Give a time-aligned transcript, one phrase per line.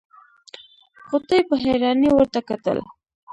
[1.09, 2.77] غوټۍ په حيرانۍ ورته کتل.